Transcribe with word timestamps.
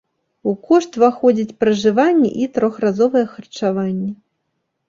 У 0.51 0.53
кошт 0.69 0.97
уваходзіць 0.99 1.53
пражыванне 1.59 2.29
і 2.45 2.47
трохразовае 2.57 3.23
харчаванне. 3.35 4.11